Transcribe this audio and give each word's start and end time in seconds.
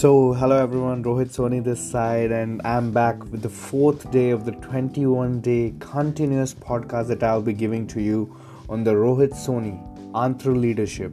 So, 0.00 0.32
hello 0.32 0.56
everyone, 0.56 1.04
Rohit 1.04 1.28
Soni 1.28 1.62
this 1.62 1.90
side, 1.90 2.32
and 2.32 2.62
I'm 2.64 2.90
back 2.90 3.22
with 3.30 3.42
the 3.42 3.50
fourth 3.50 4.10
day 4.10 4.30
of 4.30 4.46
the 4.46 4.52
21 4.52 5.42
day 5.42 5.74
continuous 5.78 6.54
podcast 6.54 7.08
that 7.08 7.22
I'll 7.22 7.42
be 7.42 7.52
giving 7.52 7.86
to 7.88 8.00
you 8.00 8.34
on 8.70 8.82
the 8.82 8.92
Rohit 8.92 9.34
Soni 9.34 9.76
Antra 10.12 10.58
Leadership 10.58 11.12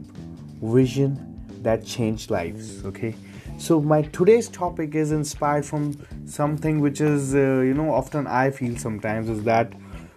Vision 0.62 1.20
that 1.60 1.84
changed 1.84 2.30
lives. 2.30 2.82
Okay, 2.86 3.14
so 3.58 3.78
my 3.78 4.00
today's 4.00 4.48
topic 4.48 4.94
is 4.94 5.12
inspired 5.12 5.66
from 5.66 5.94
something 6.24 6.80
which 6.80 7.02
is, 7.02 7.34
uh, 7.34 7.60
you 7.60 7.74
know, 7.74 7.92
often 7.92 8.26
I 8.26 8.50
feel 8.50 8.78
sometimes 8.78 9.28
is 9.28 9.42
that 9.42 9.70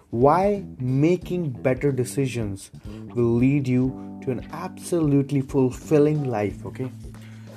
why 0.08 0.64
making 0.78 1.50
better 1.50 1.92
decisions 1.92 2.70
will 3.14 3.34
lead 3.34 3.68
you 3.68 4.18
to 4.24 4.30
an 4.30 4.48
absolutely 4.50 5.42
fulfilling 5.42 6.24
life. 6.24 6.64
Okay 6.64 6.90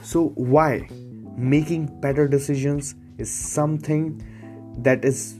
so, 0.06 0.28
why 0.36 0.88
making 1.38 2.00
better 2.02 2.28
decisions 2.28 2.96
is 3.18 3.32
something 3.32 4.22
that 4.80 5.06
is 5.06 5.40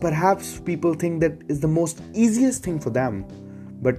perhaps 0.00 0.58
people 0.58 0.94
think 0.94 1.20
that 1.20 1.32
is 1.48 1.60
the 1.60 1.68
most 1.68 2.02
easiest 2.12 2.64
thing 2.64 2.80
for 2.80 2.90
them, 2.90 3.24
but 3.80 3.98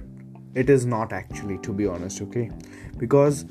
it 0.54 0.68
is 0.70 0.84
not 0.84 1.12
actually, 1.12 1.58
to 1.58 1.72
be 1.72 1.86
honest, 1.86 2.20
okay? 2.22 2.50
Because 2.98 3.46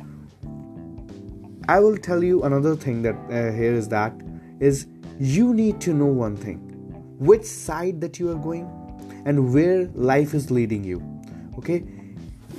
I 1.67 1.79
will 1.79 1.97
tell 1.97 2.23
you 2.23 2.43
another 2.43 2.75
thing 2.75 3.01
that 3.03 3.15
uh, 3.15 3.51
here 3.51 3.73
is 3.73 3.87
that 3.89 4.13
is 4.59 4.87
you 5.19 5.53
need 5.53 5.79
to 5.81 5.93
know 5.93 6.05
one 6.05 6.35
thing 6.35 6.57
which 7.19 7.43
side 7.43 8.01
that 8.01 8.19
you 8.19 8.29
are 8.29 8.35
going 8.35 8.65
and 9.25 9.53
where 9.53 9.85
life 9.93 10.33
is 10.33 10.51
leading 10.51 10.83
you 10.83 11.01
okay 11.57 11.83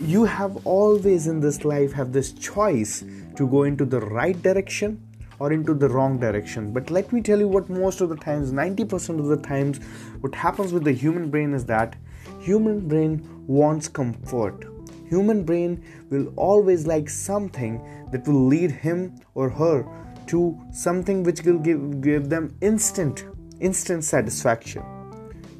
you 0.01 0.25
have 0.25 0.67
always 0.67 1.27
in 1.27 1.41
this 1.41 1.65
life 1.65 1.93
have 1.93 2.13
this 2.13 2.33
choice 2.33 3.05
to 3.37 3.47
go 3.47 3.63
into 3.63 3.85
the 3.85 4.01
right 4.01 4.41
direction 4.43 5.01
or 5.39 5.53
into 5.53 5.75
the 5.75 5.89
wrong 5.89 6.19
direction. 6.19 6.73
But 6.73 6.91
let 6.91 7.13
me 7.13 7.21
tell 7.21 7.39
you 7.39 7.49
what 7.49 7.69
most 7.69 8.01
of 8.01 8.09
the 8.09 8.17
times 8.17 8.53
90% 8.53 9.19
of 9.19 9.27
the 9.27 9.37
times 9.37 9.79
what 10.21 10.35
happens 10.35 10.73
with 10.73 10.85
the 10.85 10.93
human 10.93 11.31
brain 11.31 11.55
is 11.55 11.65
that 11.67 11.97
human 12.41 12.89
brain 12.89 13.29
wants 13.47 13.89
comfort. 13.89 14.65
Human 15.09 15.45
brain 15.45 15.83
will 16.11 16.33
always 16.37 16.87
like 16.87 17.09
something 17.09 17.81
that 18.11 18.27
will 18.27 18.47
lead 18.47 18.71
him 18.71 19.21
or 19.35 19.49
her 19.49 19.87
to 20.29 20.59
something 20.73 21.23
which 21.23 21.43
will 21.43 21.59
give, 21.59 22.01
give 22.01 22.29
them 22.29 22.57
instant 22.61 23.25
instant 23.61 24.05
satisfaction. 24.05 24.83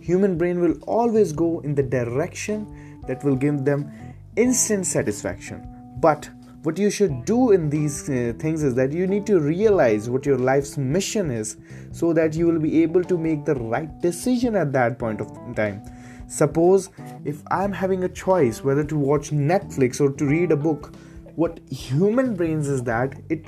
Human 0.01 0.37
brain 0.37 0.61
will 0.61 0.77
always 0.83 1.33
go 1.33 1.61
in 1.61 1.75
the 1.75 1.83
direction 1.83 3.01
that 3.07 3.23
will 3.25 3.37
give 3.37 3.65
them 3.65 3.91
instant 4.37 4.87
satisfaction. 4.87 5.67
But 6.01 6.29
what 6.63 6.79
you 6.79 6.91
should 6.91 7.25
do 7.25 7.51
in 7.53 7.69
these 7.69 8.09
uh, 8.09 8.33
things 8.39 8.63
is 8.63 8.75
that 8.75 8.93
you 8.93 9.07
need 9.07 9.27
to 9.27 9.39
realize 9.39 10.09
what 10.09 10.25
your 10.25 10.39
life's 10.39 10.79
mission 10.79 11.31
is 11.31 11.59
so 11.93 12.13
that 12.15 12.35
you 12.35 12.47
will 12.47 12.59
be 12.59 12.83
able 12.83 13.05
to 13.05 13.19
make 13.19 13.45
the 13.45 13.55
right 13.55 14.01
decision 14.01 14.57
at 14.57 14.73
that 14.73 14.99
point 14.99 15.21
of 15.21 15.29
time. 15.55 15.83
Suppose 16.27 16.89
if 17.25 17.43
I'm 17.51 17.73
having 17.73 18.05
a 18.05 18.09
choice 18.09 18.65
whether 18.65 18.83
to 18.85 18.97
watch 18.97 19.31
Netflix 19.31 20.01
or 20.01 20.11
to 20.13 20.25
read 20.25 20.53
a 20.53 20.57
book, 20.57 20.95
what 21.37 21.61
human 21.71 22.35
brains 22.35 22.67
is 22.67 22.83
that 22.85 23.15
it 23.29 23.47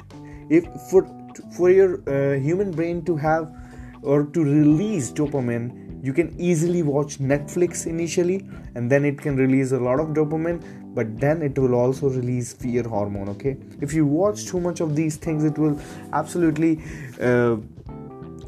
if 0.51 0.67
for 0.91 1.07
for 1.57 1.71
your 1.71 2.03
uh, 2.09 2.39
human 2.39 2.71
brain 2.71 3.05
to 3.05 3.17
have 3.17 3.51
or 4.03 4.25
to 4.25 4.45
release 4.45 5.11
dopamine 5.11 5.86
you 6.03 6.13
can 6.13 6.35
easily 6.39 6.83
watch 6.83 7.19
netflix 7.19 7.87
initially 7.87 8.47
and 8.75 8.91
then 8.91 9.05
it 9.05 9.21
can 9.21 9.37
release 9.37 9.73
a 9.73 9.79
lot 9.79 10.01
of 10.01 10.09
dopamine 10.09 10.63
but 10.97 11.21
then 11.21 11.43
it 11.43 11.59
will 11.59 11.75
also 11.75 12.09
release 12.09 12.55
fear 12.55 12.83
hormone 12.83 13.29
okay? 13.29 13.57
If 13.83 13.93
you 13.93 14.07
watch 14.07 14.47
too 14.47 14.61
much 14.61 14.81
of 14.81 14.97
these 14.97 15.17
things 15.17 15.45
it 15.45 15.59
will 15.59 15.79
absolutely 16.13 16.81
uh, 17.21 17.57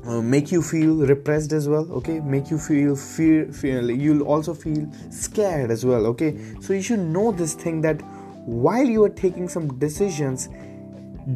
uh, 0.06 0.22
make 0.22 0.50
you 0.50 0.62
feel 0.62 0.94
repressed 0.94 1.53
as 1.53 1.69
well 1.69 1.87
okay? 1.92 2.20
Make 2.20 2.50
you 2.50 2.58
feel 2.58 2.97
fear 2.97 3.53
feel 3.53 3.91
you'll 3.91 4.22
also 4.22 4.54
feel 4.54 4.91
scared 5.10 5.70
as 5.70 5.84
well 5.84 6.06
okay? 6.06 6.38
So 6.60 6.72
you 6.72 6.81
should 6.81 7.00
know 7.00 7.32
this 7.32 7.53
thing 7.53 7.82
that 7.82 8.00
while 8.47 8.87
you 8.87 9.04
are 9.04 9.10
taking 9.10 9.47
some 9.47 9.78
decisions 9.78 10.48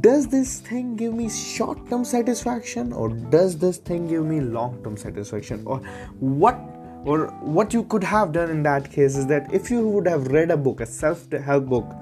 does 0.01 0.27
this 0.27 0.61
thing 0.61 0.97
give 0.97 1.13
me 1.13 1.29
short 1.29 1.89
term 1.91 2.05
satisfaction 2.05 2.93
or 2.93 3.11
does 3.11 3.59
this 3.59 3.77
thing 3.77 4.09
give 4.09 4.25
me 4.25 4.41
long 4.41 4.83
term 4.83 4.97
satisfaction? 4.97 5.63
Or 5.67 5.79
what 6.19 6.59
or 7.05 7.27
what 7.41 7.75
you 7.75 7.83
could 7.85 8.05
have 8.05 8.33
done 8.33 8.49
in 8.49 8.63
that 8.63 8.91
case 8.91 9.17
is 9.17 9.27
that 9.27 9.53
if 9.53 9.71
you 9.71 9.87
would 9.87 10.07
have 10.07 10.29
read 10.29 10.51
a 10.51 10.57
book 10.57 10.81
a 10.81 10.87
self 10.87 11.31
help 11.33 11.67
book 11.67 11.95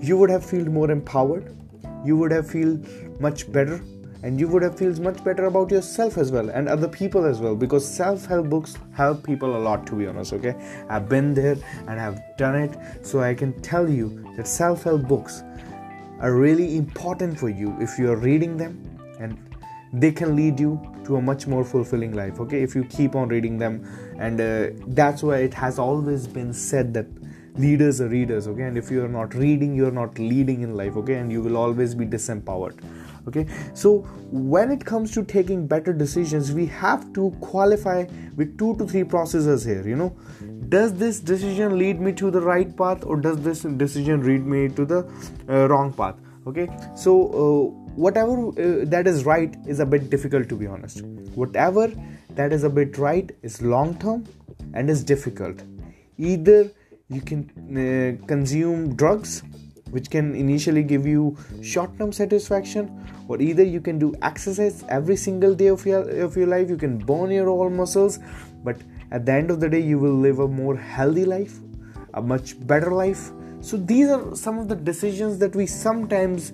you 0.00 0.16
would 0.18 0.30
have 0.30 0.44
felt 0.44 0.68
more 0.68 0.90
empowered 0.90 1.56
you 2.04 2.16
would 2.16 2.30
have 2.30 2.48
feel 2.48 2.78
much 3.20 3.50
better 3.50 3.82
and 4.22 4.38
you 4.38 4.46
would 4.48 4.62
have 4.62 4.76
feels 4.78 5.00
much 5.00 5.22
better 5.24 5.46
about 5.46 5.70
yourself 5.70 6.18
as 6.18 6.30
well 6.30 6.50
and 6.50 6.68
other 6.68 6.88
people 6.88 7.24
as 7.24 7.40
well 7.40 7.56
because 7.56 7.86
self-help 7.86 8.48
books 8.48 8.76
help 8.92 9.22
people 9.24 9.56
a 9.56 9.62
lot 9.66 9.86
to 9.86 9.94
be 9.94 10.06
honest 10.06 10.32
okay? 10.32 10.54
I've 10.88 11.08
been 11.08 11.34
there 11.34 11.56
and 11.88 12.00
i've 12.00 12.20
done 12.36 12.54
it 12.54 12.76
so 13.02 13.20
i 13.20 13.34
can 13.34 13.58
tell 13.62 13.88
you 13.88 14.24
that 14.36 14.46
self-help 14.46 15.08
books 15.08 15.42
are 16.24 16.32
really 16.32 16.76
important 16.78 17.38
for 17.38 17.50
you 17.50 17.76
if 17.80 17.98
you 17.98 18.10
are 18.10 18.16
reading 18.16 18.56
them 18.56 18.72
and 19.20 19.38
they 19.92 20.10
can 20.10 20.34
lead 20.34 20.58
you 20.58 20.80
to 21.04 21.16
a 21.16 21.20
much 21.20 21.46
more 21.46 21.62
fulfilling 21.62 22.14
life 22.14 22.40
okay? 22.40 22.62
If 22.62 22.74
you 22.74 22.84
keep 22.84 23.14
on 23.14 23.28
reading 23.28 23.58
them 23.58 23.86
and 24.18 24.40
uh, 24.40 24.70
that's 24.86 25.22
why 25.22 25.38
it 25.48 25.52
has 25.52 25.78
always 25.78 26.26
been 26.26 26.54
said 26.54 26.94
that 26.94 27.06
leaders 27.56 28.00
are 28.00 28.08
readers 28.08 28.48
okay? 28.48 28.62
And 28.62 28.78
if 28.78 28.90
you 28.90 29.04
are 29.04 29.14
not 29.20 29.34
reading 29.34 29.74
you 29.74 29.86
are 29.86 29.96
not 30.02 30.18
leading 30.18 30.62
in 30.62 30.74
life 30.74 30.96
okay? 30.96 31.16
And 31.16 31.30
you 31.30 31.42
will 31.42 31.58
always 31.58 31.94
be 31.94 32.06
disempowered 32.06 32.80
okay? 33.28 33.46
So 33.74 33.98
when 34.30 34.70
it 34.70 34.84
comes 34.84 35.12
to 35.12 35.24
taking 35.24 35.66
better 35.66 35.92
decisions 35.92 36.52
we 36.52 36.66
have 36.66 37.12
to 37.14 37.30
qualify 37.40 38.04
with 38.36 38.58
two 38.58 38.76
to 38.76 38.86
three 38.86 39.04
processes 39.04 39.64
here 39.64 39.86
you 39.86 39.96
know. 39.96 40.16
Does 40.68 40.94
this 40.94 41.20
decision 41.20 41.78
lead 41.78 42.00
me 42.00 42.12
to 42.12 42.30
the 42.30 42.40
right 42.40 42.76
path 42.76 43.04
or 43.04 43.16
does 43.16 43.40
this 43.42 43.62
decision 43.62 44.26
lead 44.26 44.46
me 44.46 44.68
to 44.70 44.84
the 44.84 45.06
uh, 45.48 45.68
wrong 45.68 45.92
path? 45.92 46.16
Okay? 46.46 46.68
So 46.94 47.12
uh, 47.28 47.84
whatever 47.94 48.48
uh, 48.48 48.84
that 48.86 49.06
is 49.06 49.24
right 49.24 49.54
is 49.66 49.80
a 49.80 49.86
bit 49.86 50.10
difficult 50.10 50.48
to 50.48 50.56
be 50.56 50.66
honest. 50.66 51.02
Whatever 51.34 51.92
that 52.30 52.52
is 52.52 52.64
a 52.64 52.70
bit 52.70 52.98
right 52.98 53.30
is 53.42 53.62
long 53.62 53.96
term 53.98 54.26
and 54.72 54.90
is 54.90 55.04
difficult. 55.04 55.62
Either 56.18 56.70
you 57.08 57.20
can 57.20 57.50
uh, 57.76 58.26
consume 58.26 58.94
drugs 58.96 59.42
which 59.96 60.10
can 60.10 60.34
initially 60.34 60.82
give 60.82 61.06
you 61.06 61.36
short 61.72 61.96
term 61.98 62.12
satisfaction 62.12 62.90
or 63.28 63.40
either 63.40 63.62
you 63.62 63.80
can 63.80 63.98
do 63.98 64.14
exercise 64.30 64.84
every 64.88 65.16
single 65.26 65.54
day 65.54 65.68
of 65.74 65.86
your 65.86 66.02
of 66.28 66.36
your 66.36 66.48
life. 66.54 66.68
You 66.68 66.80
can 66.86 66.98
burn 67.12 67.30
your 67.30 67.48
all 67.48 67.70
muscles 67.82 68.18
but 68.64 68.88
at 69.10 69.26
the 69.26 69.32
end 69.32 69.50
of 69.50 69.60
the 69.60 69.68
day 69.76 69.80
you 69.92 69.98
will 69.98 70.18
live 70.28 70.40
a 70.48 70.48
more 70.62 70.76
healthy 70.76 71.24
life 71.36 71.60
a 72.14 72.22
much 72.22 72.54
better 72.66 72.90
life. 72.90 73.30
So 73.60 73.76
these 73.76 74.08
are 74.08 74.34
some 74.34 74.58
of 74.58 74.68
the 74.68 74.76
decisions 74.76 75.38
that 75.38 75.54
we 75.54 75.66
sometimes 75.66 76.52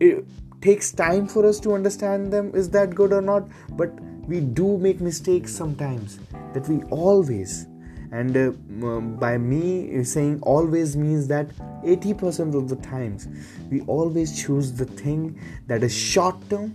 it 0.00 0.24
takes 0.60 0.92
time 0.92 1.26
for 1.26 1.46
us 1.46 1.60
to 1.60 1.74
understand 1.74 2.32
them 2.32 2.50
is 2.54 2.70
that 2.70 2.94
good 2.94 3.12
or 3.12 3.22
not. 3.22 3.48
But 3.70 3.92
we 4.26 4.40
do 4.40 4.78
make 4.78 5.00
mistakes 5.00 5.54
sometimes 5.54 6.18
that 6.54 6.68
we 6.68 6.82
always 6.84 7.66
and 8.12 8.36
uh, 8.36 9.00
by 9.18 9.38
me 9.38 10.02
saying 10.04 10.40
always 10.42 10.96
means 10.96 11.26
that 11.28 11.48
80% 11.84 12.54
of 12.54 12.68
the 12.68 12.76
times 12.76 13.28
we 13.70 13.80
always 13.82 14.42
choose 14.42 14.72
the 14.72 14.84
thing 14.84 15.40
that 15.66 15.82
is 15.82 15.94
short 15.94 16.36
term 16.48 16.74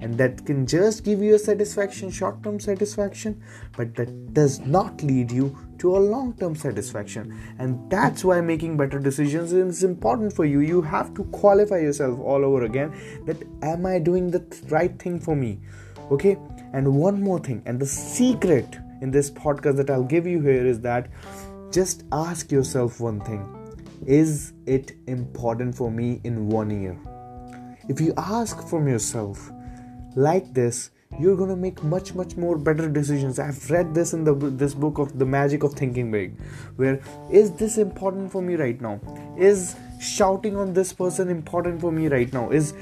and 0.00 0.18
that 0.18 0.44
can 0.44 0.66
just 0.66 1.04
give 1.04 1.22
you 1.22 1.34
a 1.34 1.38
satisfaction 1.38 2.10
short 2.10 2.42
term 2.42 2.60
satisfaction 2.60 3.42
but 3.76 3.94
that 3.94 4.34
does 4.34 4.60
not 4.60 5.02
lead 5.02 5.30
you 5.30 5.56
to 5.78 5.96
a 5.96 5.98
long 5.98 6.32
term 6.34 6.54
satisfaction. 6.54 7.38
And 7.58 7.90
that's 7.90 8.24
why 8.24 8.40
making 8.40 8.76
better 8.76 8.98
decisions 8.98 9.52
is 9.52 9.84
important 9.84 10.32
for 10.32 10.44
you. 10.44 10.60
You 10.60 10.80
have 10.80 11.12
to 11.14 11.24
qualify 11.24 11.78
yourself 11.78 12.18
all 12.20 12.44
over 12.44 12.64
again 12.64 12.94
that 13.26 13.36
am 13.62 13.86
i 13.86 13.98
doing 13.98 14.30
the 14.30 14.42
right 14.70 14.98
thing 14.98 15.20
for 15.20 15.36
me? 15.36 15.58
Okay? 16.10 16.38
And 16.72 16.94
one 16.94 17.22
more 17.22 17.38
thing 17.38 17.62
and 17.66 17.78
the 17.78 17.86
secret 17.86 18.78
in 19.04 19.10
this 19.10 19.30
podcast 19.30 19.76
that 19.76 19.90
I'll 19.90 20.10
give 20.16 20.26
you 20.26 20.40
here 20.40 20.66
is 20.66 20.80
that 20.80 21.08
just 21.70 22.04
ask 22.10 22.50
yourself 22.50 23.00
one 23.00 23.20
thing. 23.20 23.42
Is 24.06 24.54
it 24.66 24.92
important 25.06 25.76
for 25.76 25.90
me 25.90 26.20
in 26.24 26.48
one 26.48 26.70
year? 26.70 26.98
If 27.88 28.00
you 28.00 28.14
ask 28.16 28.66
from 28.66 28.88
yourself 28.88 29.50
like 30.16 30.54
this, 30.54 30.90
you're 31.20 31.36
going 31.36 31.50
to 31.50 31.56
make 31.64 31.84
much 31.84 32.14
much 32.14 32.36
more 32.36 32.56
better 32.56 32.88
decisions. 32.88 33.38
I've 33.38 33.70
read 33.70 33.94
this 33.94 34.14
in 34.14 34.24
the 34.24 34.34
this 34.62 34.74
book 34.86 34.98
of 34.98 35.18
the 35.18 35.26
magic 35.36 35.62
of 35.68 35.74
thinking 35.74 36.10
big 36.10 36.40
where 36.76 36.98
is 37.30 37.52
this 37.62 37.78
important 37.84 38.32
for 38.32 38.42
me 38.42 38.56
right 38.64 38.80
now? 38.80 38.98
Is 39.50 39.76
shouting 40.00 40.56
on 40.56 40.72
this 40.72 40.92
person 41.04 41.28
important 41.28 41.80
for 41.80 41.92
me 41.92 42.08
right 42.08 42.32
now? 42.32 42.50
Is 42.50 42.74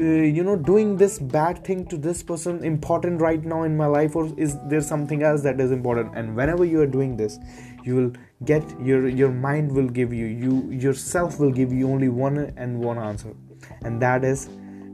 uh, 0.00 0.02
you 0.02 0.44
know 0.44 0.56
doing 0.56 0.96
this 0.96 1.18
bad 1.18 1.64
thing 1.64 1.84
to 1.86 1.96
this 1.96 2.22
person 2.22 2.62
important 2.64 3.20
right 3.20 3.44
now 3.44 3.62
in 3.64 3.76
my 3.76 3.86
life 3.86 4.14
or 4.14 4.32
is 4.36 4.56
there 4.68 4.80
something 4.80 5.22
else 5.22 5.42
that 5.42 5.60
is 5.60 5.72
important? 5.72 6.16
And 6.16 6.36
whenever 6.36 6.64
you 6.64 6.80
are 6.80 6.86
doing 6.86 7.16
this 7.16 7.38
you 7.84 7.96
will 7.96 8.12
get 8.44 8.62
your 8.80 9.08
your 9.08 9.30
mind 9.30 9.72
will 9.72 9.88
give 9.88 10.12
you 10.12 10.26
you 10.26 10.70
yourself 10.70 11.40
will 11.40 11.50
give 11.50 11.72
you 11.72 11.90
only 11.90 12.08
one 12.08 12.38
and 12.56 12.78
one 12.78 12.98
answer. 12.98 13.34
And 13.82 14.00
that 14.02 14.24
is 14.24 14.48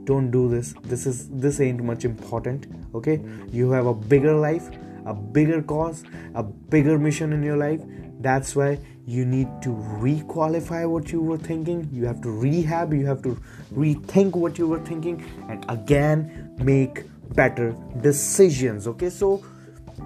don't 0.05 0.31
do 0.31 0.49
this. 0.49 0.73
This 0.83 1.05
is 1.05 1.29
this 1.29 1.59
ain't 1.59 1.83
much 1.83 2.05
important 2.05 2.67
okay? 2.95 3.21
You 3.51 3.71
have 3.71 3.85
a 3.85 3.93
bigger 3.93 4.33
life 4.33 4.69
a 5.05 5.13
bigger 5.13 5.61
cause 5.61 6.03
a 6.33 6.43
bigger 6.43 6.97
mission 6.97 7.31
in 7.31 7.43
your 7.43 7.57
life 7.57 7.81
that's 8.19 8.55
why 8.55 8.79
you 9.05 9.25
need 9.25 9.47
to 9.61 9.69
requalify 9.69 10.89
what 10.89 11.11
you 11.11 11.21
were 11.21 11.37
thinking. 11.37 11.87
You 11.91 12.05
have 12.05 12.21
to 12.21 12.29
rehab 12.29 12.93
you 12.93 13.05
have 13.05 13.21
to 13.23 13.37
rethink 13.73 14.35
what 14.35 14.57
you 14.57 14.67
were 14.67 14.79
thinking 14.79 15.23
and 15.49 15.65
again 15.69 16.55
make 16.59 17.03
better 17.33 17.75
decisions 18.01 18.87
okay? 18.87 19.09
So 19.09 19.43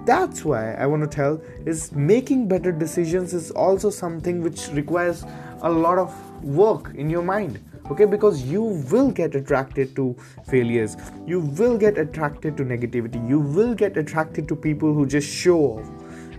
that's 0.06 0.44
why 0.44 0.74
i 0.74 0.86
want 0.86 1.02
to 1.02 1.16
tell 1.16 1.40
is 1.66 1.90
making 1.92 2.46
better 2.46 2.70
decisions 2.70 3.34
is 3.34 3.50
also 3.50 3.90
something 3.90 4.40
which 4.40 4.68
requires 4.68 5.24
a 5.62 5.70
lot 5.70 5.98
of 5.98 6.44
work 6.44 6.92
in 6.94 7.10
your 7.10 7.22
mind 7.22 7.58
okay? 7.90 8.04
Because 8.04 8.44
you 8.44 8.62
will 8.92 9.10
get 9.10 9.34
attracted 9.34 9.96
to 9.96 10.16
failures 10.48 10.96
you 11.26 11.40
will 11.40 11.76
get 11.76 11.98
attracted 11.98 12.56
to 12.56 12.64
negativity 12.64 13.28
you 13.28 13.40
will 13.40 13.74
get 13.74 13.96
attracted 13.96 14.46
to 14.48 14.54
people 14.54 14.94
who 14.94 15.06
just 15.06 15.28
show 15.28 15.58
off 15.58 15.90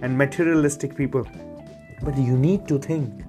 and 0.01 0.17
materialistic 0.17 0.95
people 0.95 1.27
but 2.03 2.18
you 2.18 2.38
need 2.38 2.68
to 2.68 2.77
think 2.80 3.24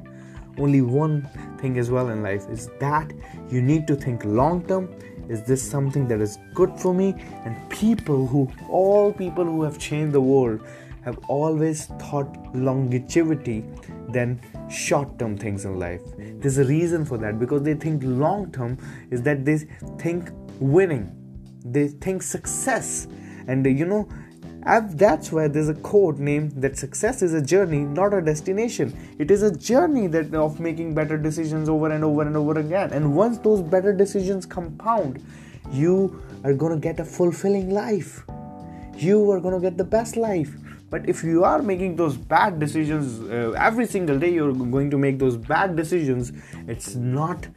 only 0.59 0.83
one 0.83 1.29
thing 1.59 1.79
as 1.79 1.91
well 1.91 2.09
in 2.09 2.23
life. 2.23 2.49
Is 2.51 2.69
that 2.81 3.13
you 3.51 3.63
need 3.63 3.87
to 3.87 3.97
think 3.97 4.25
long 4.25 4.67
term. 4.67 4.93
Is 5.29 5.43
this 5.45 5.63
something 5.63 6.09
that 6.09 6.21
is 6.21 6.39
good 6.55 6.79
for 6.79 6.93
me? 6.93 7.15
And 7.45 7.57
people 7.71 8.27
who 8.27 8.51
all 8.69 9.13
people 9.13 9.45
who 9.45 9.63
have 9.63 9.79
changed 9.79 10.13
the 10.13 10.21
world 10.21 10.61
have 11.05 11.19
always 11.29 11.87
thought 11.99 12.55
longevity 12.55 13.65
than 14.09 14.41
short 14.71 15.19
term 15.19 15.37
things 15.37 15.65
in 15.65 15.79
life. 15.79 16.01
There's 16.19 16.59
a 16.59 16.65
reason 16.65 17.05
for 17.05 17.19
that 17.19 17.39
because 17.39 17.63
they 17.63 17.75
think 17.75 18.03
long 18.05 18.51
term 18.53 18.79
is 19.11 19.23
that 19.23 19.45
they 19.45 19.59
think 19.99 20.31
winning. 20.61 21.11
They 21.65 21.89
think 21.89 22.23
success. 22.23 23.09
And 23.47 23.67
you 23.67 23.87
know 23.87 24.09
that's 24.65 25.33
why 25.33 25.49
there's 25.49 25.69
a 25.69 25.75
quote 25.75 26.19
named 26.19 26.53
that 26.63 26.79
success 26.79 27.23
is 27.23 27.35
a 27.35 27.41
journey, 27.41 27.81
not 27.81 28.15
a 28.15 28.23
destination. 28.23 28.97
It 29.19 29.31
is 29.31 29.43
a 29.43 29.55
journey 29.55 30.07
that 30.09 30.35
of 30.35 30.61
making 30.61 30.95
better 30.95 31.19
decisions 31.19 31.69
over 31.69 31.91
and 31.91 32.05
over 32.05 32.23
and 32.23 32.37
over 32.37 32.59
again. 32.59 32.93
And 32.93 33.15
once 33.15 33.39
those 33.39 33.61
better 33.61 33.93
decisions 33.93 34.47
compound, 34.47 35.25
you 35.71 36.23
are 36.45 36.55
gonna 36.55 36.79
get 36.79 37.01
a 37.01 37.05
fulfilling 37.05 37.71
life. 37.71 38.25
You 38.97 39.31
are 39.33 39.41
gonna 39.41 39.61
get 39.61 39.77
the 39.77 39.85
best 39.85 40.17
life. 40.17 40.53
But 40.91 41.09
if 41.09 41.25
you 41.25 41.43
are 41.43 41.63
making 41.63 41.97
those 41.97 42.17
bad 42.17 42.59
decisions 42.59 43.19
uh, 43.31 43.53
every 43.53 43.87
single 43.87 44.19
day, 44.19 44.31
you're 44.31 44.53
going 44.53 44.91
to 44.91 44.99
make 44.99 45.19
those 45.19 45.39
bad 45.39 45.75
decisions. 45.75 46.33
It's 46.69 46.95
not 46.95 47.49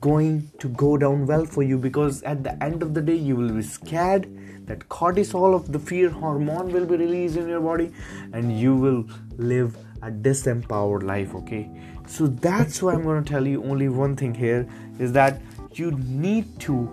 going 0.00 0.50
to 0.58 0.68
go 0.68 0.96
down 0.96 1.26
well 1.26 1.44
for 1.44 1.62
you 1.62 1.78
because 1.78 2.22
at 2.22 2.42
the 2.42 2.62
end 2.62 2.82
of 2.82 2.94
the 2.94 3.00
day, 3.00 3.14
you 3.14 3.36
will 3.36 3.52
be 3.52 3.62
scared 3.62 4.28
that 4.66 4.88
cortisol 4.88 5.54
of 5.54 5.70
the 5.72 5.78
fear 5.78 6.10
hormone 6.10 6.72
will 6.72 6.86
be 6.86 6.96
released 6.96 7.36
in 7.36 7.48
your 7.48 7.60
body 7.60 7.92
and 8.32 8.58
you 8.58 8.74
will 8.74 9.04
live 9.36 9.76
a 10.02 10.10
disempowered 10.10 11.02
life 11.02 11.34
okay? 11.34 11.68
So 12.06 12.26
that's 12.26 12.82
why 12.82 12.92
i'm 12.94 13.02
going 13.02 13.22
to 13.22 13.30
tell 13.30 13.46
you 13.46 13.62
only 13.64 13.88
one 13.88 14.16
thing 14.16 14.34
here 14.34 14.66
is 14.98 15.12
that 15.12 15.40
you 15.72 15.90
need 15.92 16.60
to 16.60 16.88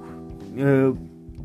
uh, 0.59 0.91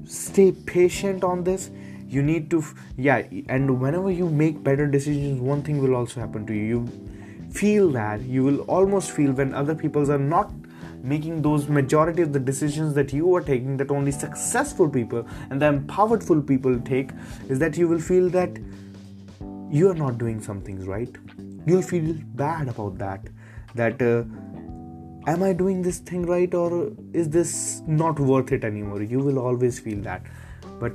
stay 0.09 0.53
patient 0.53 1.25
on 1.25 1.45
this. 1.45 1.71
You 2.09 2.23
need 2.23 2.51
to 2.51 2.63
yeah 2.97 3.23
and 3.49 3.81
whenever 3.81 4.11
you 4.11 4.29
make 4.29 4.63
better 4.63 4.87
decisions 4.87 5.41
one 5.41 5.63
thing 5.63 5.79
will 5.83 5.95
also 5.95 6.21
happen 6.21 6.47
to 6.47 6.55
you. 6.55 6.65
You 6.65 7.51
feel 7.51 7.91
that. 7.93 8.21
You 8.23 8.45
will 8.45 8.61
almost 8.63 9.11
feel 9.11 9.33
when 9.33 9.55
other 9.55 9.75
people 9.75 10.11
are 10.11 10.19
not 10.19 10.51
making 11.13 11.43
those 11.43 11.69
majority 11.69 12.23
of 12.23 12.33
the 12.33 12.41
decisions 12.41 12.95
that 12.95 13.13
you 13.13 13.35
are 13.35 13.41
taking 13.41 13.77
that 13.77 13.91
only 13.91 14.13
successful 14.13 14.89
people 14.89 15.27
and 15.51 15.63
the 15.63 15.67
empowered 15.67 16.27
people 16.47 16.81
take 16.81 17.11
is 17.49 17.61
that 17.61 17.77
you 17.77 17.89
will 17.89 18.01
feel 18.01 18.29
that 18.29 18.59
you 19.71 19.91
are 19.91 19.95
not 19.95 20.19
doing 20.19 20.41
some 20.41 20.61
things 20.61 20.87
right. 20.87 21.17
You'll 21.67 21.83
feel 21.83 22.15
bad 22.35 22.69
about 22.69 22.99
that 22.99 23.29
that 23.75 24.01
uh, 24.01 24.25
am 25.31 25.43
i 25.43 25.53
doing 25.53 25.83
this 25.83 25.99
thing 25.99 26.25
right 26.27 26.55
or 26.55 26.93
is 27.13 27.29
this 27.29 27.83
not 27.87 28.19
worth 28.19 28.53
it 28.53 28.65
anymore? 28.65 29.03
You 29.03 29.21
will 29.21 29.39
always 29.39 29.79
feel 29.79 30.01
that. 30.03 30.23
But 30.81 30.95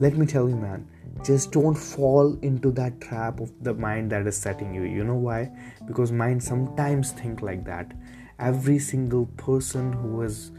let 0.00 0.16
me 0.16 0.26
tell 0.26 0.48
you 0.48 0.56
man 0.56 0.88
just 1.24 1.52
don't 1.52 1.74
fall 1.74 2.36
into 2.42 2.70
that 2.72 3.00
trap 3.00 3.38
of 3.38 3.52
the 3.62 3.72
mind 3.72 4.10
that 4.10 4.26
is 4.26 4.36
setting 4.36 4.74
you. 4.74 4.82
You 4.82 5.04
know 5.04 5.14
why? 5.14 5.50
Because 5.86 6.10
mind 6.10 6.42
sometimes 6.42 7.12
think 7.12 7.42
like 7.42 7.64
that 7.64 7.92
every 8.50 8.78
single 8.78 9.26
person 9.46 9.92
who 9.92 10.20
has 10.20 10.50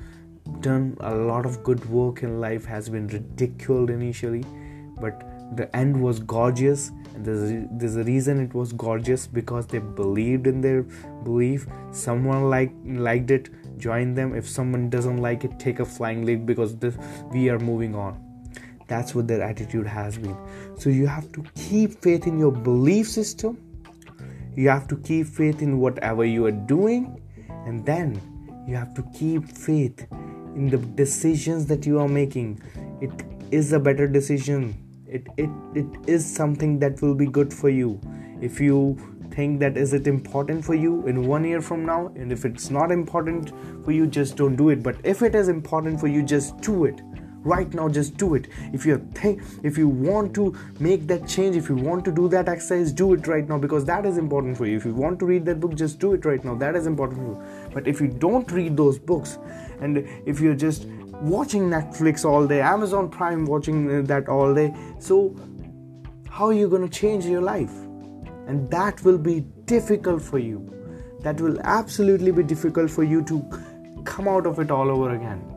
done 0.60 0.98
a 1.02 1.14
lot 1.14 1.46
of 1.46 1.64
good 1.64 1.84
work 1.90 2.24
in 2.24 2.40
life 2.42 2.66
has 2.66 2.90
been 2.90 3.08
ridiculed 3.08 3.90
initially 3.90 4.44
but 5.00 5.24
the 5.58 5.76
end 5.76 6.02
was 6.02 6.20
gorgeous. 6.20 6.92
And 7.14 7.26
there's 7.26 7.52
a, 7.52 7.68
there's 7.72 7.96
a 7.96 8.04
reason 8.04 8.40
it 8.42 8.54
was 8.54 8.74
gorgeous 8.74 9.28
because 9.28 9.68
they 9.68 9.80
believed 9.80 10.48
in 10.48 10.62
their 10.62 10.84
belief. 11.24 11.68
Someone 11.92 12.50
like 12.50 12.72
liked 12.86 13.32
it 13.32 13.50
join 13.78 14.14
them. 14.14 14.36
If 14.36 14.48
someone 14.48 14.90
doesn't 14.90 15.18
like 15.18 15.44
it 15.44 15.60
take 15.60 15.80
a 15.80 15.86
flying 15.86 16.26
leap 16.26 16.46
because 16.46 16.76
this, 16.78 16.98
we 17.32 17.50
are 17.50 17.60
moving 17.60 17.96
on. 17.96 18.20
That's 18.88 19.16
what 19.16 19.28
their 19.28 19.42
attitude 19.42 19.88
has 19.88 20.18
been. 20.18 20.38
So 20.78 20.90
you 20.90 21.08
have 21.08 21.32
to 21.34 21.44
keep 21.56 22.02
faith 22.02 22.28
in 22.28 22.38
your 22.38 22.52
belief 22.52 23.08
system. 23.08 23.58
You 24.56 24.70
have 24.70 24.88
to 24.90 24.98
keep 24.98 25.28
faith 25.28 25.62
in 25.62 25.80
whatever 25.80 26.26
you 26.26 26.46
are 26.46 26.52
doing 26.52 27.20
and 27.66 27.86
then 27.86 28.22
you 28.68 28.76
have 28.76 28.94
to 28.96 29.04
keep 29.14 29.46
faith 29.46 30.08
in 30.56 30.70
the 30.70 30.78
decisions 30.78 31.66
that 31.68 31.86
you 31.86 32.00
are 32.00 32.08
making. 32.08 32.62
It 33.02 33.12
is 33.52 33.74
a 33.74 33.80
better 33.80 34.08
decision. 34.08 34.76
It 35.08 35.28
it, 35.38 35.50
it 35.76 35.88
is 36.08 36.26
something 36.26 36.80
that 36.80 37.02
will 37.02 37.16
be 37.16 37.26
good 37.26 37.54
for 37.54 37.70
you. 37.70 38.00
If 38.42 38.60
you 38.60 38.98
think 39.32 39.60
that 39.60 39.78
is 39.78 39.94
it 39.94 40.06
important 40.08 40.64
for 40.64 40.76
you 40.76 41.08
in 41.08 41.26
one 41.28 41.44
year 41.44 41.60
from 41.60 41.86
now 41.86 42.08
and 42.16 42.32
if 42.32 42.46
it's 42.46 42.70
not 42.70 42.92
important 42.92 43.52
for 43.84 43.92
you 43.92 44.06
just 44.06 44.36
don't 44.38 44.56
do 44.56 44.70
it. 44.70 44.84
But 44.84 44.98
if 45.04 45.22
it 45.22 45.36
is 45.36 45.48
important 45.48 46.00
for 46.00 46.08
you 46.08 46.24
just 46.24 46.58
do 46.62 46.86
it 46.86 47.02
right 47.44 47.74
now 47.74 47.90
just 47.90 48.18
do 48.18 48.36
it. 48.36 48.48
If 48.74 48.86
you 48.86 48.98
think 49.14 49.42
if 49.64 49.78
you 49.78 49.88
want 49.88 50.34
to 50.36 50.56
make 50.80 51.08
that 51.08 51.28
change 51.28 51.56
if 51.56 51.70
you 51.70 51.76
want 51.76 52.06
to 52.06 52.12
do 52.12 52.28
that 52.30 52.50
exercise 52.50 52.92
do 52.92 53.14
it 53.14 53.28
right 53.28 53.48
now 53.48 53.58
because 53.58 53.86
that 53.86 54.06
is 54.06 54.18
important 54.18 54.58
for 54.58 54.66
you. 54.66 54.78
If 54.78 54.86
you 54.86 54.94
want 54.94 55.20
to 55.20 55.26
read 55.26 55.46
that 55.46 55.60
book 55.60 55.76
just 55.76 56.00
do 56.00 56.14
it 56.14 56.26
right 56.26 56.44
now. 56.44 56.56
That 56.56 56.76
is 56.76 56.88
important 56.88 57.20
for 57.20 57.26
you. 57.26 57.70
But 57.74 57.88
if 57.88 58.02
you 58.02 58.08
don't 58.08 58.52
read 58.52 58.78
those 58.78 59.00
books 59.00 59.38
and 59.82 59.98
if 60.26 60.40
you're 60.40 60.56
just 60.56 60.86
watching 61.22 61.70
netflix 61.70 62.26
all 62.26 62.46
day 62.46 62.60
amazon 62.60 63.10
prime 63.10 63.46
watching 63.46 64.04
that 64.04 64.28
all 64.28 64.54
day 64.54 64.74
so 65.00 65.34
how 66.34 66.48
are 66.48 66.54
you 66.54 66.68
going 66.68 66.82
to 66.82 66.90
change 66.90 67.26
your 67.26 67.42
life? 67.42 67.74
And 68.48 68.70
that 68.72 69.04
will 69.04 69.20
be 69.20 69.42
difficult 69.66 70.20
for 70.20 70.40
you. 70.40 70.68
That 71.20 71.40
will 71.40 71.60
absolutely 71.62 72.32
be 72.32 72.42
difficult 72.42 72.90
for 72.90 73.04
you 73.04 73.24
to 73.26 74.04
come 74.04 74.28
out 74.28 74.48
of 74.48 74.58
it 74.60 74.72
all 74.72 74.90
over 74.90 75.14
again 75.16 75.53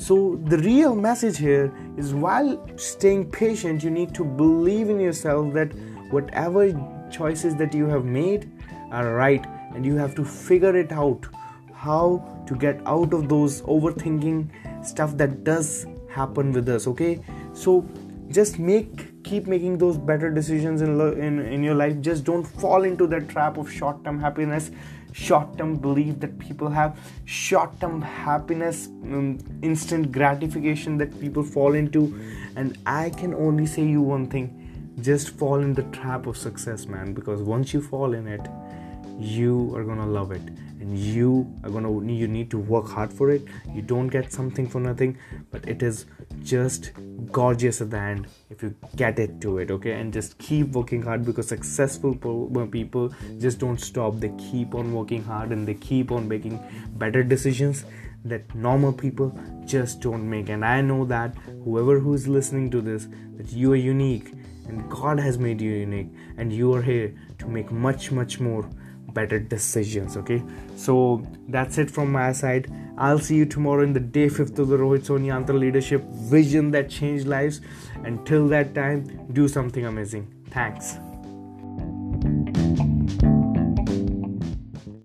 so, 0.00 0.40
the 0.46 0.56
real 0.56 0.94
message 0.94 1.36
here 1.36 1.70
is 1.98 2.14
while 2.14 2.66
staying 2.78 3.30
patient, 3.30 3.84
you 3.84 3.90
need 3.90 4.14
to 4.14 4.24
believe 4.24 4.88
in 4.88 4.98
yourself 4.98 5.52
that 5.52 5.74
whatever 6.10 6.72
choices 7.12 7.54
that 7.56 7.74
you 7.74 7.84
have 7.84 8.06
made 8.06 8.50
are 8.90 9.14
right, 9.14 9.44
and 9.74 9.84
you 9.84 9.96
have 9.96 10.14
to 10.14 10.24
figure 10.24 10.74
it 10.74 10.90
out. 10.90 11.26
How 11.74 12.44
to 12.46 12.56
get 12.56 12.80
out 12.86 13.12
of 13.12 13.28
those 13.28 13.60
overthinking 13.62 14.86
stuff 14.86 15.18
that 15.18 15.44
does 15.44 15.86
happen 16.08 16.52
with 16.52 16.70
us. 16.70 16.86
Okay, 16.86 17.22
so 17.52 17.86
just 18.30 18.58
make 18.58 19.22
keep 19.22 19.46
making 19.46 19.76
those 19.76 19.98
better 19.98 20.30
decisions 20.30 20.80
in, 20.80 20.98
in 20.98 21.40
in 21.40 21.62
your 21.62 21.74
life. 21.74 22.00
Just 22.00 22.24
don't 22.24 22.44
fall 22.44 22.84
into 22.84 23.06
that 23.08 23.28
trap 23.28 23.58
of 23.58 23.70
short 23.70 24.02
term 24.02 24.18
happiness 24.18 24.70
short 25.12 25.58
term 25.58 25.76
belief 25.76 26.20
that 26.20 26.38
people 26.38 26.68
have, 26.68 26.98
short 27.24 27.78
term 27.80 28.00
happiness, 28.00 28.86
um, 28.86 29.38
instant 29.62 30.12
gratification 30.12 30.98
that 30.98 31.18
people 31.20 31.42
fall 31.42 31.74
into. 31.74 32.18
And 32.56 32.78
I 32.86 33.10
can 33.10 33.34
only 33.34 33.66
say 33.66 33.84
you 33.84 34.02
one 34.02 34.26
thing. 34.26 34.56
Just 35.00 35.30
fall 35.30 35.60
in 35.60 35.72
the 35.74 35.84
trap 35.84 36.26
of 36.26 36.36
success, 36.36 36.86
man, 36.86 37.14
because 37.14 37.40
once 37.42 37.72
you 37.72 37.80
fall 37.80 38.12
in 38.14 38.26
it, 38.26 38.46
you 39.18 39.74
are 39.76 39.84
gonna 39.84 40.06
love 40.06 40.32
it 40.32 40.42
and 40.80 40.98
you 40.98 41.30
are 41.62 41.70
gonna 41.70 41.90
you 42.12 42.26
need 42.26 42.50
to 42.50 42.58
work 42.58 42.88
hard 42.88 43.12
for 43.12 43.30
it. 43.30 43.42
You 43.74 43.82
don't 43.82 44.08
get 44.08 44.32
something 44.32 44.68
for 44.68 44.80
nothing 44.80 45.18
but 45.50 45.68
it 45.68 45.82
is 45.82 46.06
just 46.42 46.90
gorgeous 47.30 47.80
at 47.80 47.90
the 47.90 47.98
end 47.98 48.26
if 48.48 48.62
you 48.62 48.74
get 48.96 49.18
it 49.18 49.40
to 49.42 49.58
it 49.58 49.70
okay? 49.70 49.92
And 49.92 50.12
just 50.12 50.38
keep 50.38 50.68
working 50.68 51.02
hard 51.02 51.24
because 51.24 51.48
successful 51.48 52.18
uh, 52.56 52.66
people 52.66 53.12
just 53.38 53.58
don't 53.58 53.80
stop. 53.80 54.18
They 54.18 54.32
keep 54.38 54.74
on 54.74 54.92
working 54.92 55.22
hard 55.22 55.50
and 55.50 55.66
they 55.66 55.74
keep 55.74 56.10
on 56.10 56.26
making 56.26 56.58
better 56.96 57.22
decisions 57.22 57.84
that 58.24 58.54
normal 58.54 58.92
people 58.92 59.38
just 59.64 60.00
don't 60.00 60.28
make. 60.28 60.48
And 60.48 60.64
i 60.64 60.80
know 60.80 61.04
that 61.04 61.34
whoever 61.64 61.98
who 61.98 62.14
is 62.14 62.26
listening 62.28 62.70
to 62.70 62.80
this 62.80 63.08
that 63.36 63.52
you 63.52 63.72
are 63.72 63.76
unique 63.76 64.32
and 64.68 64.90
god 64.90 65.18
has 65.18 65.38
made 65.38 65.60
you 65.60 65.70
unique 65.70 66.08
and 66.36 66.52
you 66.52 66.72
are 66.74 66.82
here 66.82 67.14
to 67.38 67.48
make 67.48 67.70
much 67.72 68.10
much 68.12 68.38
more 68.40 68.68
better 69.14 69.38
decisions 69.38 70.16
okay 70.16 70.42
so 70.76 71.22
that's 71.48 71.78
it 71.78 71.90
from 71.90 72.10
my 72.12 72.32
side 72.32 72.70
I'll 73.00 73.18
see 73.18 73.36
you 73.36 73.46
tomorrow 73.46 73.82
in 73.82 73.94
the 73.94 74.00
day 74.00 74.28
fifth 74.28 74.58
of 74.58 74.68
the 74.68 74.76
Rohit 74.76 75.06
Soni 75.06 75.32
Antar 75.32 75.58
Leadership 75.58 76.02
Vision 76.34 76.70
that 76.72 76.90
changed 76.90 77.26
lives. 77.26 77.62
Until 78.04 78.46
that 78.48 78.74
time, 78.74 79.26
do 79.32 79.48
something 79.48 79.86
amazing. 79.86 80.26
Thanks. 80.50 80.98